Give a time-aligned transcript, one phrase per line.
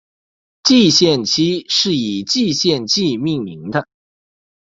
[0.63, 3.87] 蓟县期是以蓟县纪命名的。